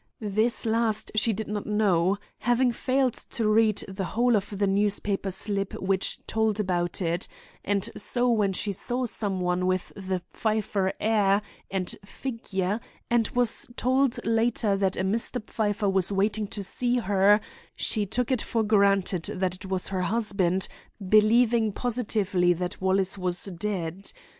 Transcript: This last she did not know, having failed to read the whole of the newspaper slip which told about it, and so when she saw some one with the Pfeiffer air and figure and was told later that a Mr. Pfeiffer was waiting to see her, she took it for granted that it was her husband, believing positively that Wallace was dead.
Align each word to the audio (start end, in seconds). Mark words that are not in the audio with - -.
This 0.33 0.65
last 0.65 1.11
she 1.13 1.31
did 1.31 1.47
not 1.47 1.67
know, 1.67 2.17
having 2.39 2.71
failed 2.71 3.13
to 3.13 3.47
read 3.47 3.85
the 3.87 4.03
whole 4.17 4.35
of 4.35 4.49
the 4.57 4.65
newspaper 4.65 5.29
slip 5.29 5.73
which 5.79 6.17
told 6.25 6.59
about 6.59 7.03
it, 7.03 7.27
and 7.63 7.87
so 7.95 8.27
when 8.31 8.51
she 8.53 8.71
saw 8.71 9.05
some 9.05 9.41
one 9.41 9.67
with 9.67 9.93
the 9.95 10.23
Pfeiffer 10.31 10.91
air 10.99 11.43
and 11.69 11.95
figure 12.03 12.79
and 13.11 13.27
was 13.35 13.69
told 13.75 14.19
later 14.25 14.75
that 14.75 14.97
a 14.97 15.03
Mr. 15.03 15.47
Pfeiffer 15.47 15.87
was 15.87 16.11
waiting 16.11 16.47
to 16.47 16.63
see 16.63 16.97
her, 16.97 17.39
she 17.75 18.03
took 18.07 18.31
it 18.31 18.41
for 18.41 18.63
granted 18.63 19.25
that 19.35 19.53
it 19.53 19.67
was 19.67 19.89
her 19.89 20.01
husband, 20.01 20.67
believing 21.09 21.71
positively 21.71 22.53
that 22.53 22.81
Wallace 22.81 23.19
was 23.19 23.45
dead. 23.45 24.11